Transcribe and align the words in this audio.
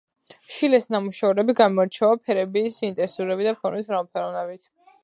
შილეს 0.53 0.87
ნამუშევრები 0.95 1.55
გამოირჩევა 1.61 2.09
ფერების 2.31 2.81
ინტენსიურობით 2.91 3.51
და 3.53 3.57
ფორმების 3.63 3.93
მრავალფეროვნებით. 3.95 4.71